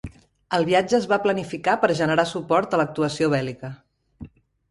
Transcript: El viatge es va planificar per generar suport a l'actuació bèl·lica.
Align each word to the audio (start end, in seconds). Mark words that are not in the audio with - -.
El 0.57 0.63
viatge 0.67 0.95
es 0.99 1.03
va 1.11 1.19
planificar 1.25 1.75
per 1.83 1.91
generar 2.01 2.25
suport 2.31 2.73
a 2.73 2.79
l'actuació 2.81 3.31
bèl·lica. 3.35 3.73